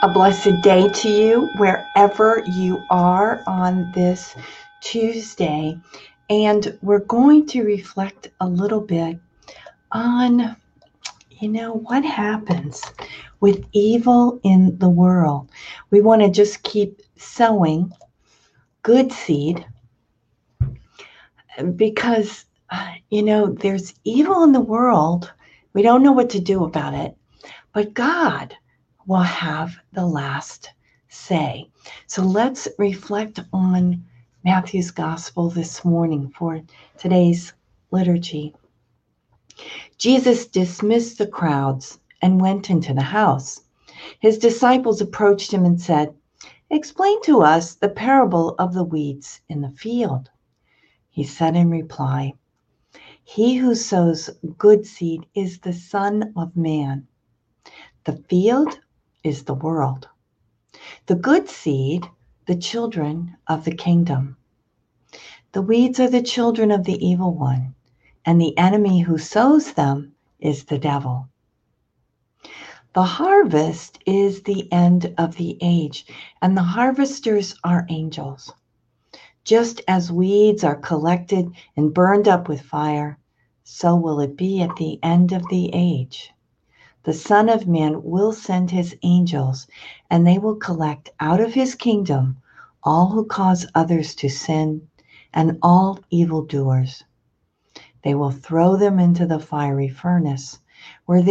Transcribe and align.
A 0.00 0.08
blessed 0.08 0.60
day 0.60 0.88
to 0.88 1.08
you 1.08 1.50
wherever 1.54 2.44
you 2.46 2.86
are 2.88 3.42
on 3.48 3.90
this 3.90 4.36
Tuesday. 4.80 5.80
And 6.30 6.78
we're 6.82 7.00
going 7.00 7.48
to 7.48 7.64
reflect 7.64 8.30
a 8.38 8.48
little 8.48 8.80
bit 8.80 9.18
on, 9.90 10.54
you 11.30 11.48
know, 11.48 11.72
what 11.72 12.04
happens 12.04 12.80
with 13.40 13.64
evil 13.72 14.38
in 14.44 14.78
the 14.78 14.88
world. 14.88 15.50
We 15.90 16.00
want 16.00 16.22
to 16.22 16.30
just 16.30 16.62
keep 16.62 17.02
sowing 17.16 17.90
good 18.84 19.10
seed 19.10 19.66
because, 21.74 22.44
you 23.10 23.24
know, 23.24 23.48
there's 23.52 23.94
evil 24.04 24.44
in 24.44 24.52
the 24.52 24.60
world. 24.60 25.32
We 25.72 25.82
don't 25.82 26.04
know 26.04 26.12
what 26.12 26.30
to 26.30 26.40
do 26.40 26.62
about 26.62 26.94
it, 26.94 27.16
but 27.72 27.94
God 27.94 28.56
will 29.08 29.20
have 29.20 29.74
the 29.94 30.04
last 30.06 30.70
say. 31.08 31.66
So 32.06 32.22
let's 32.22 32.68
reflect 32.76 33.40
on 33.54 34.04
Matthew's 34.44 34.90
gospel 34.90 35.48
this 35.48 35.82
morning 35.82 36.30
for 36.36 36.60
today's 36.98 37.54
liturgy. 37.90 38.54
Jesus 39.96 40.46
dismissed 40.46 41.16
the 41.16 41.26
crowds 41.26 41.98
and 42.20 42.38
went 42.38 42.68
into 42.68 42.92
the 42.92 43.00
house. 43.00 43.62
His 44.20 44.36
disciples 44.36 45.00
approached 45.00 45.54
him 45.54 45.64
and 45.64 45.80
said, 45.80 46.14
Explain 46.68 47.22
to 47.22 47.40
us 47.40 47.76
the 47.76 47.88
parable 47.88 48.56
of 48.58 48.74
the 48.74 48.84
weeds 48.84 49.40
in 49.48 49.62
the 49.62 49.70
field. 49.70 50.28
He 51.08 51.24
said 51.24 51.56
in 51.56 51.70
reply, 51.70 52.34
He 53.24 53.56
who 53.56 53.74
sows 53.74 54.28
good 54.58 54.84
seed 54.84 55.24
is 55.34 55.60
the 55.60 55.72
Son 55.72 56.34
of 56.36 56.54
Man. 56.54 57.06
The 58.04 58.22
field 58.28 58.78
is 59.24 59.44
the 59.44 59.54
world. 59.54 60.08
The 61.06 61.14
good 61.14 61.48
seed, 61.48 62.08
the 62.46 62.56
children 62.56 63.36
of 63.46 63.64
the 63.64 63.74
kingdom. 63.74 64.36
The 65.52 65.62
weeds 65.62 65.98
are 65.98 66.10
the 66.10 66.22
children 66.22 66.70
of 66.70 66.84
the 66.84 67.04
evil 67.04 67.34
one, 67.34 67.74
and 68.24 68.40
the 68.40 68.56
enemy 68.56 69.00
who 69.00 69.18
sows 69.18 69.72
them 69.72 70.14
is 70.38 70.64
the 70.64 70.78
devil. 70.78 71.28
The 72.94 73.02
harvest 73.02 73.98
is 74.06 74.42
the 74.42 74.70
end 74.72 75.14
of 75.18 75.36
the 75.36 75.58
age, 75.60 76.06
and 76.40 76.56
the 76.56 76.62
harvesters 76.62 77.54
are 77.64 77.86
angels. 77.88 78.52
Just 79.44 79.80
as 79.88 80.12
weeds 80.12 80.64
are 80.64 80.76
collected 80.76 81.50
and 81.76 81.94
burned 81.94 82.28
up 82.28 82.48
with 82.48 82.60
fire, 82.60 83.18
so 83.64 83.96
will 83.96 84.20
it 84.20 84.36
be 84.36 84.62
at 84.62 84.76
the 84.76 84.98
end 85.02 85.32
of 85.32 85.46
the 85.48 85.70
age 85.72 86.32
the 87.04 87.12
Son 87.12 87.48
of 87.48 87.66
Man 87.66 88.02
will 88.02 88.32
send 88.32 88.70
his 88.70 88.96
angels, 89.02 89.66
and 90.10 90.26
they 90.26 90.38
will 90.38 90.56
collect 90.56 91.10
out 91.20 91.40
of 91.40 91.54
his 91.54 91.74
kingdom 91.74 92.36
all 92.82 93.08
who 93.08 93.24
cause 93.24 93.66
others 93.74 94.14
to 94.16 94.28
sin 94.28 94.88
and 95.32 95.58
all 95.62 96.00
evildoers. 96.10 97.04
They 98.02 98.14
will 98.14 98.30
throw 98.30 98.76
them 98.76 98.98
into 98.98 99.26
the 99.26 99.38
fiery 99.38 99.88
furnace, 99.88 100.58
where 101.06 101.22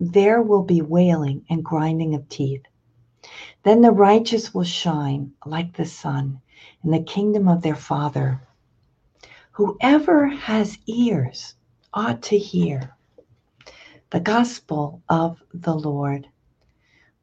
there 0.00 0.42
will 0.42 0.62
be 0.62 0.82
wailing 0.82 1.44
and 1.50 1.64
grinding 1.64 2.14
of 2.14 2.28
teeth. 2.28 2.62
Then 3.62 3.80
the 3.80 3.90
righteous 3.92 4.52
will 4.52 4.64
shine 4.64 5.32
like 5.46 5.76
the 5.76 5.84
sun 5.84 6.40
in 6.82 6.90
the 6.90 7.02
kingdom 7.02 7.48
of 7.48 7.62
their 7.62 7.76
Father. 7.76 8.40
Whoever 9.52 10.28
has 10.28 10.78
ears 10.86 11.54
ought 11.92 12.22
to 12.22 12.38
hear 12.38 12.94
the 14.12 14.20
gospel 14.20 15.02
of 15.08 15.42
the 15.54 15.72
Lord. 15.72 16.28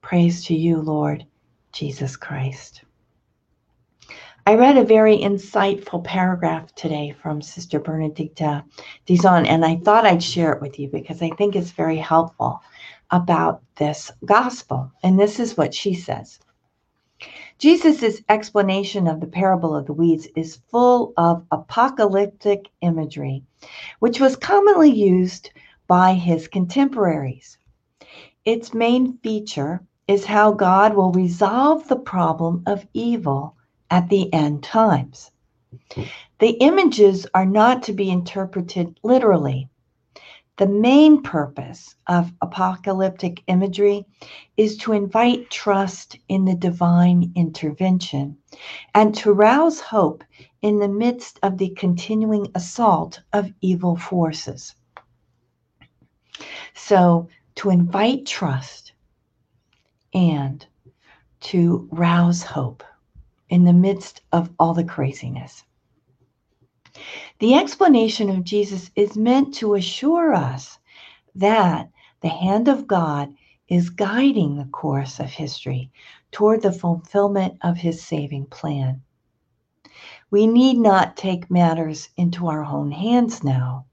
Praise 0.01 0.43
to 0.45 0.55
you, 0.55 0.81
Lord 0.81 1.23
Jesus 1.71 2.17
Christ. 2.17 2.81
I 4.47 4.55
read 4.55 4.75
a 4.75 4.83
very 4.83 5.19
insightful 5.19 6.03
paragraph 6.03 6.73
today 6.73 7.15
from 7.21 7.43
Sister 7.43 7.79
Bernadita 7.79 8.63
Dizon, 9.05 9.45
and 9.45 9.63
I 9.63 9.75
thought 9.75 10.07
I'd 10.07 10.23
share 10.23 10.51
it 10.51 10.63
with 10.63 10.79
you 10.79 10.87
because 10.87 11.21
I 11.21 11.29
think 11.29 11.55
it's 11.55 11.69
very 11.69 11.97
helpful 11.97 12.59
about 13.11 13.61
this 13.75 14.09
gospel. 14.25 14.91
And 15.03 15.19
this 15.19 15.39
is 15.39 15.55
what 15.55 15.75
she 15.75 15.93
says 15.93 16.39
Jesus' 17.59 18.21
explanation 18.29 19.05
of 19.05 19.19
the 19.19 19.27
parable 19.27 19.75
of 19.75 19.85
the 19.85 19.93
weeds 19.93 20.27
is 20.35 20.61
full 20.71 21.13
of 21.17 21.45
apocalyptic 21.51 22.69
imagery, 22.81 23.43
which 23.99 24.19
was 24.19 24.35
commonly 24.35 24.89
used 24.89 25.51
by 25.89 26.13
his 26.13 26.47
contemporaries. 26.47 27.57
Its 28.45 28.73
main 28.73 29.17
feature 29.17 29.81
is 30.07 30.23
how 30.23 30.51
God 30.53 30.95
will 30.95 31.11
resolve 31.11 31.87
the 31.87 31.97
problem 31.97 32.63
of 32.67 32.87
evil 32.93 33.57
at 33.89 34.07
the 34.09 34.31
end 34.31 34.63
times. 34.63 35.31
The 36.39 36.51
images 36.61 37.27
are 37.33 37.45
not 37.45 37.83
to 37.83 37.93
be 37.93 38.09
interpreted 38.09 38.99
literally. 39.03 39.67
The 40.57 40.67
main 40.67 41.23
purpose 41.23 41.95
of 42.07 42.33
apocalyptic 42.41 43.43
imagery 43.47 44.05
is 44.57 44.77
to 44.77 44.93
invite 44.93 45.49
trust 45.49 46.17
in 46.27 46.45
the 46.45 46.55
divine 46.55 47.31
intervention 47.35 48.37
and 48.93 49.15
to 49.15 49.33
rouse 49.33 49.79
hope 49.79 50.23
in 50.61 50.79
the 50.79 50.89
midst 50.89 51.39
of 51.43 51.57
the 51.57 51.69
continuing 51.69 52.51
assault 52.55 53.21
of 53.33 53.51
evil 53.61 53.95
forces. 53.95 54.75
So, 56.73 57.29
to 57.55 57.69
invite 57.69 58.25
trust 58.25 58.93
and 60.13 60.65
to 61.41 61.87
rouse 61.91 62.43
hope 62.43 62.83
in 63.49 63.65
the 63.65 63.73
midst 63.73 64.21
of 64.31 64.49
all 64.59 64.73
the 64.73 64.83
craziness. 64.83 65.63
The 67.39 67.55
explanation 67.55 68.29
of 68.29 68.43
Jesus 68.43 68.91
is 68.95 69.15
meant 69.15 69.53
to 69.55 69.75
assure 69.75 70.33
us 70.33 70.77
that 71.35 71.89
the 72.21 72.29
hand 72.29 72.67
of 72.67 72.87
God 72.87 73.33
is 73.67 73.89
guiding 73.89 74.55
the 74.57 74.65
course 74.65 75.19
of 75.19 75.29
history 75.29 75.91
toward 76.31 76.61
the 76.61 76.71
fulfillment 76.71 77.57
of 77.61 77.77
his 77.77 78.03
saving 78.03 78.45
plan. 78.47 79.01
We 80.31 80.47
need 80.47 80.77
not 80.77 81.15
take 81.15 81.49
matters 81.49 82.09
into 82.17 82.47
our 82.47 82.63
own 82.63 82.91
hands 82.91 83.43
now, 83.43 83.85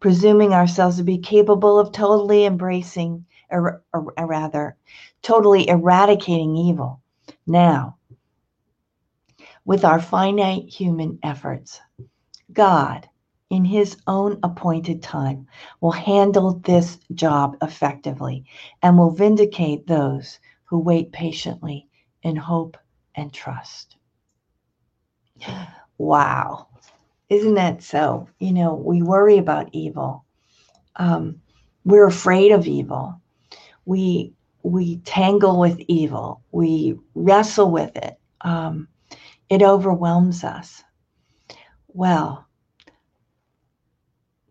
presuming 0.00 0.52
ourselves 0.52 0.96
to 0.96 1.02
be 1.02 1.18
capable 1.18 1.78
of 1.78 1.92
totally 1.92 2.44
embracing, 2.44 3.24
or, 3.50 3.82
or, 3.92 4.12
or 4.16 4.26
rather, 4.26 4.76
totally 5.22 5.68
eradicating 5.68 6.56
evil. 6.56 7.00
Now, 7.46 7.98
with 9.64 9.84
our 9.84 10.00
finite 10.00 10.68
human 10.68 11.18
efforts, 11.22 11.80
God, 12.52 13.08
in 13.50 13.64
His 13.64 13.96
own 14.06 14.38
appointed 14.42 15.02
time, 15.02 15.46
will 15.80 15.92
handle 15.92 16.60
this 16.64 16.98
job 17.14 17.56
effectively 17.62 18.44
and 18.82 18.98
will 18.98 19.10
vindicate 19.10 19.86
those 19.86 20.38
who 20.64 20.78
wait 20.78 21.12
patiently 21.12 21.88
in 22.22 22.36
hope 22.36 22.76
and 23.14 23.32
trust. 23.32 23.96
Wow. 25.98 26.68
Isn't 27.34 27.54
that 27.54 27.82
so? 27.82 28.28
You 28.38 28.52
know, 28.52 28.74
we 28.74 29.02
worry 29.02 29.38
about 29.38 29.68
evil. 29.72 30.24
Um, 30.94 31.40
we're 31.84 32.06
afraid 32.06 32.52
of 32.52 32.68
evil. 32.68 33.20
We 33.84 34.32
we 34.62 34.98
tangle 34.98 35.58
with 35.58 35.80
evil. 35.88 36.42
We 36.52 36.96
wrestle 37.16 37.72
with 37.72 37.96
it. 37.96 38.20
Um, 38.42 38.86
it 39.48 39.64
overwhelms 39.64 40.44
us. 40.44 40.84
Well, 41.88 42.46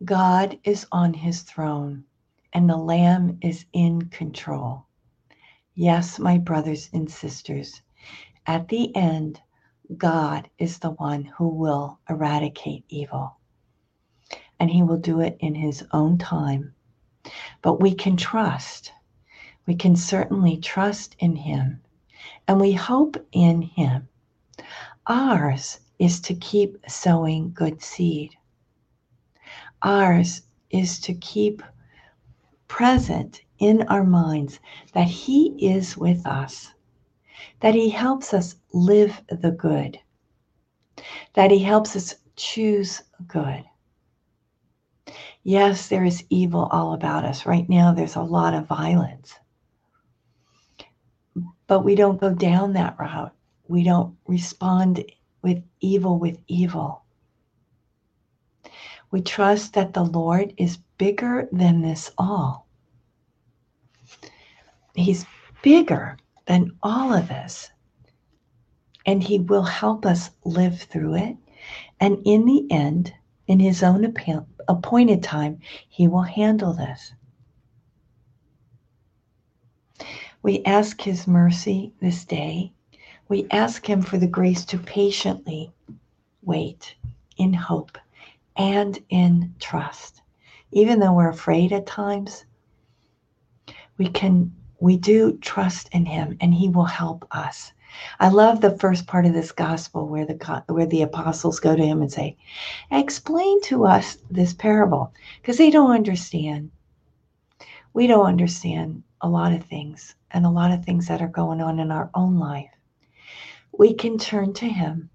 God 0.03 0.59
is 0.65 0.85
on 0.91 1.13
his 1.13 1.41
throne 1.43 2.03
and 2.51 2.69
the 2.69 2.75
Lamb 2.75 3.37
is 3.41 3.65
in 3.71 4.09
control. 4.09 4.85
Yes, 5.73 6.19
my 6.19 6.37
brothers 6.37 6.89
and 6.91 7.09
sisters, 7.09 7.81
at 8.45 8.67
the 8.67 8.93
end, 8.93 9.41
God 9.97 10.49
is 10.57 10.79
the 10.79 10.91
one 10.91 11.23
who 11.23 11.47
will 11.47 11.99
eradicate 12.09 12.85
evil. 12.89 13.37
And 14.59 14.69
he 14.69 14.83
will 14.83 14.97
do 14.97 15.19
it 15.19 15.37
in 15.39 15.55
his 15.55 15.85
own 15.91 16.17
time. 16.17 16.73
But 17.61 17.79
we 17.79 17.93
can 17.93 18.17
trust. 18.17 18.91
We 19.65 19.75
can 19.75 19.95
certainly 19.95 20.57
trust 20.57 21.15
in 21.19 21.35
him. 21.35 21.81
And 22.47 22.59
we 22.59 22.73
hope 22.73 23.17
in 23.31 23.61
him. 23.61 24.07
Ours 25.07 25.79
is 25.99 26.19
to 26.21 26.33
keep 26.35 26.77
sowing 26.87 27.51
good 27.53 27.81
seed. 27.81 28.35
Ours 29.81 30.43
is 30.69 30.99
to 31.01 31.13
keep 31.13 31.61
present 32.67 33.41
in 33.59 33.83
our 33.83 34.03
minds 34.03 34.59
that 34.93 35.07
he 35.07 35.55
is 35.59 35.97
with 35.97 36.25
us 36.25 36.73
that 37.63 37.75
He 37.75 37.89
helps 37.89 38.33
us 38.33 38.55
live 38.73 39.21
the 39.29 39.51
good, 39.51 39.99
that 41.33 41.51
He 41.51 41.59
helps 41.59 41.95
us 41.95 42.15
choose 42.35 43.01
good. 43.27 43.63
Yes, 45.43 45.87
there 45.89 46.05
is 46.05 46.23
evil 46.29 46.67
all 46.71 46.93
about 46.93 47.25
us. 47.25 47.45
Right 47.45 47.67
now, 47.69 47.93
there's 47.93 48.15
a 48.15 48.21
lot 48.21 48.53
of 48.53 48.67
violence. 48.67 49.33
But 51.67 51.81
we 51.81 51.95
don't 51.95 52.19
go 52.19 52.33
down 52.33 52.73
that 52.73 52.97
route. 52.99 53.33
We 53.67 53.83
don't 53.83 54.15
respond 54.25 55.03
with 55.41 55.63
evil 55.81 56.17
with 56.17 56.37
evil. 56.47 57.03
We 59.11 59.21
trust 59.21 59.73
that 59.73 59.93
the 59.93 60.05
Lord 60.05 60.53
is 60.57 60.77
bigger 60.97 61.47
than 61.51 61.81
this 61.81 62.11
all. 62.17 62.67
He's 64.95 65.25
bigger 65.61 66.17
than 66.45 66.71
all 66.81 67.13
of 67.13 67.27
this. 67.27 67.69
And 69.05 69.23
He 69.23 69.39
will 69.39 69.63
help 69.63 70.05
us 70.05 70.31
live 70.43 70.79
through 70.81 71.15
it. 71.15 71.37
And 71.99 72.21
in 72.25 72.45
the 72.45 72.65
end, 72.71 73.13
in 73.47 73.59
His 73.59 73.83
own 73.83 74.13
appointed 74.67 75.23
time, 75.23 75.59
He 75.89 76.07
will 76.07 76.23
handle 76.23 76.73
this. 76.73 77.13
We 80.41 80.63
ask 80.63 81.01
His 81.01 81.27
mercy 81.27 81.93
this 81.99 82.25
day. 82.25 82.73
We 83.27 83.47
ask 83.51 83.89
Him 83.89 84.01
for 84.01 84.17
the 84.17 84.27
grace 84.27 84.65
to 84.65 84.77
patiently 84.77 85.71
wait 86.43 86.95
in 87.37 87.53
hope 87.53 87.97
and 88.55 88.99
in 89.09 89.55
trust. 89.59 90.21
Even 90.71 90.99
though 90.99 91.13
we're 91.13 91.29
afraid 91.29 91.71
at 91.71 91.85
times, 91.85 92.45
we 93.97 94.07
can 94.09 94.53
we 94.79 94.97
do 94.97 95.37
trust 95.37 95.87
in 95.93 96.05
him 96.05 96.37
and 96.41 96.53
he 96.53 96.67
will 96.67 96.85
help 96.85 97.25
us. 97.31 97.71
I 98.19 98.29
love 98.29 98.59
the 98.61 98.77
first 98.77 99.05
part 99.05 99.25
of 99.27 99.33
this 99.33 99.51
gospel 99.51 100.07
where 100.07 100.25
the 100.25 100.63
where 100.67 100.87
the 100.87 101.03
apostles 101.03 101.59
go 101.59 101.75
to 101.75 101.85
him 101.85 102.01
and 102.01 102.11
say, 102.11 102.37
"Explain 102.89 103.61
to 103.65 103.85
us 103.85 104.17
this 104.31 104.53
parable," 104.53 105.13
because 105.41 105.57
they 105.59 105.69
don't 105.69 105.91
understand. 105.91 106.71
We 107.93 108.07
don't 108.07 108.25
understand 108.25 109.03
a 109.21 109.29
lot 109.29 109.53
of 109.53 109.65
things 109.65 110.15
and 110.31 110.45
a 110.45 110.49
lot 110.49 110.71
of 110.71 110.83
things 110.83 111.07
that 111.07 111.21
are 111.21 111.27
going 111.27 111.61
on 111.61 111.79
in 111.79 111.91
our 111.91 112.09
own 112.15 112.39
life. 112.39 112.71
We 113.77 113.93
can 113.93 114.17
turn 114.17 114.53
to 114.53 114.67
him 114.67 115.11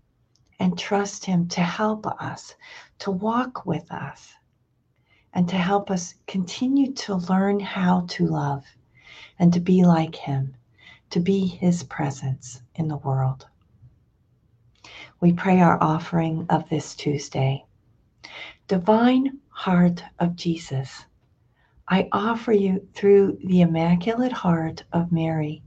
and 0.60 0.78
trust 0.78 1.24
him 1.24 1.48
to 1.48 1.60
help 1.60 2.06
us, 2.06 2.54
to 3.00 3.10
walk 3.10 3.66
with 3.66 3.90
us, 3.90 4.34
and 5.32 5.48
to 5.48 5.56
help 5.56 5.90
us 5.90 6.14
continue 6.26 6.92
to 6.92 7.16
learn 7.16 7.60
how 7.60 8.04
to 8.08 8.26
love 8.26 8.64
and 9.38 9.52
to 9.52 9.60
be 9.60 9.84
like 9.84 10.16
Him, 10.16 10.54
to 11.10 11.20
be 11.20 11.46
His 11.46 11.82
presence 11.84 12.62
in 12.74 12.88
the 12.88 12.96
world. 12.98 13.46
We 15.20 15.32
pray 15.32 15.60
our 15.60 15.82
offering 15.82 16.46
of 16.48 16.68
this 16.68 16.94
Tuesday. 16.94 17.64
Divine 18.68 19.38
Heart 19.48 20.04
of 20.18 20.36
Jesus, 20.36 21.04
I 21.88 22.08
offer 22.12 22.52
you 22.52 22.86
through 22.94 23.38
the 23.44 23.62
Immaculate 23.62 24.32
Heart 24.32 24.84
of 24.92 25.10
Mary, 25.10 25.62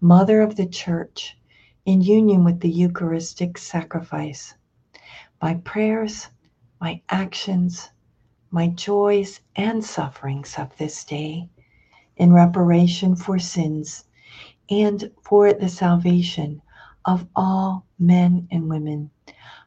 Mother 0.00 0.40
of 0.40 0.56
the 0.56 0.66
Church, 0.66 1.36
in 1.84 2.00
union 2.00 2.44
with 2.44 2.60
the 2.60 2.70
Eucharistic 2.70 3.58
sacrifice, 3.58 4.54
my 5.42 5.54
prayers, 5.54 6.28
my 6.80 7.00
actions, 7.10 7.90
my 8.50 8.68
joys 8.68 9.40
and 9.54 9.84
sufferings 9.84 10.58
of 10.58 10.76
this 10.78 11.04
day 11.04 11.48
in 12.16 12.32
reparation 12.32 13.14
for 13.14 13.38
sins 13.38 14.04
and 14.70 15.10
for 15.22 15.52
the 15.52 15.68
salvation 15.68 16.60
of 17.04 17.26
all 17.36 17.84
men 17.98 18.48
and 18.50 18.68
women, 18.68 19.10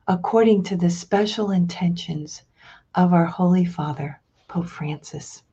according 0.08 0.64
to 0.64 0.76
the 0.76 0.90
special 0.90 1.52
intentions 1.52 2.44
of 2.96 3.14
our 3.14 3.26
Holy 3.26 3.66
Father, 3.66 4.20
Pope 4.48 4.68
Francis, 4.68 5.44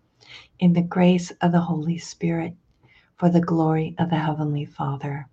in 0.59 0.73
the 0.73 0.83
grace 0.83 1.31
of 1.43 1.53
the 1.53 1.61
Holy 1.61 1.99
Spirit, 1.99 2.55
for 3.17 3.29
the 3.29 3.41
glory 3.41 3.95
of 3.99 4.11
the 4.11 4.19
Heavenly 4.19 4.65
Father. 4.65 5.29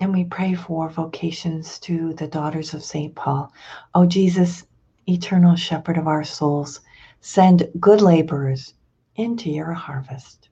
And 0.00 0.12
we 0.12 0.24
pray 0.24 0.54
for 0.54 0.88
vocations 0.88 1.78
to 1.80 2.12
the 2.14 2.28
daughters 2.28 2.74
of 2.74 2.82
St. 2.82 3.14
Paul. 3.14 3.52
O 3.94 4.02
oh, 4.02 4.06
Jesus, 4.06 4.64
eternal 5.06 5.56
shepherd 5.56 5.98
of 5.98 6.06
our 6.06 6.24
souls, 6.24 6.80
Send 7.22 7.70
good 7.78 8.00
laborers 8.00 8.74
into 9.16 9.50
your 9.50 9.72
harvest. 9.72 10.49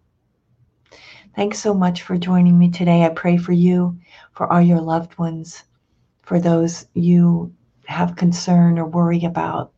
Thanks 1.39 1.61
so 1.61 1.73
much 1.73 2.03
for 2.03 2.19
joining 2.19 2.59
me 2.59 2.69
today. 2.69 3.05
I 3.05 3.11
pray 3.11 3.37
for 3.37 3.53
you, 3.53 3.97
for 4.33 4.53
all 4.53 4.61
your 4.61 4.81
loved 4.81 5.17
ones, 5.19 5.63
for 6.25 6.41
those 6.41 6.87
you 6.95 7.55
have 7.87 8.17
concern 8.17 8.77
or 8.77 8.85
worry 8.87 9.23
about, 9.23 9.71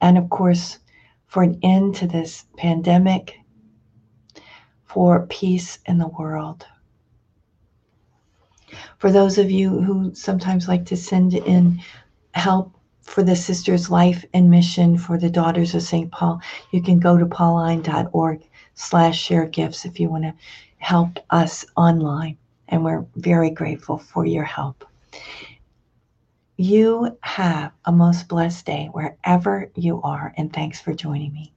and 0.00 0.16
of 0.16 0.30
course, 0.30 0.78
for 1.26 1.42
an 1.42 1.58
end 1.62 1.96
to 1.96 2.06
this 2.06 2.46
pandemic, 2.56 3.34
for 4.86 5.26
peace 5.26 5.80
in 5.84 5.98
the 5.98 6.08
world. 6.08 6.66
For 8.96 9.12
those 9.12 9.36
of 9.36 9.50
you 9.50 9.82
who 9.82 10.14
sometimes 10.14 10.66
like 10.66 10.86
to 10.86 10.96
send 10.96 11.34
in 11.34 11.82
help 12.32 12.74
for 13.02 13.22
the 13.22 13.36
Sisters 13.36 13.90
Life 13.90 14.24
and 14.32 14.48
Mission 14.48 14.96
for 14.96 15.18
the 15.18 15.28
Daughters 15.28 15.74
of 15.74 15.82
St. 15.82 16.10
Paul, 16.10 16.40
you 16.70 16.82
can 16.82 16.98
go 16.98 17.18
to 17.18 17.26
pauline.org 17.26 18.48
slash 18.72 19.20
share 19.20 19.44
gifts 19.44 19.84
if 19.84 20.00
you 20.00 20.08
want 20.08 20.24
to 20.24 20.34
help 20.80 21.18
us 21.30 21.64
online. 21.76 22.36
And 22.68 22.84
we're 22.84 23.06
very 23.16 23.50
grateful 23.50 23.98
for 23.98 24.26
your 24.26 24.44
help. 24.44 24.84
You 26.56 27.16
have 27.22 27.72
a 27.84 27.92
most 27.92 28.28
blessed 28.28 28.66
day 28.66 28.88
wherever 28.92 29.70
you 29.74 30.02
are, 30.02 30.34
and 30.36 30.52
thanks 30.52 30.80
for 30.80 30.92
joining 30.92 31.32
me. 31.32 31.54